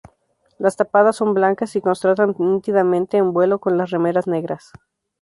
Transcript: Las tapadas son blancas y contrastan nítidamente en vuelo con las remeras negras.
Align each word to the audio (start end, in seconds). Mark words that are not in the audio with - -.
Las 0.57 0.77
tapadas 0.77 1.15
son 1.17 1.35
blancas 1.35 1.75
y 1.75 1.79
contrastan 1.79 2.33
nítidamente 2.39 3.17
en 3.17 3.33
vuelo 3.33 3.59
con 3.59 3.77
las 3.77 3.91
remeras 3.91 4.25
negras. 4.25 4.71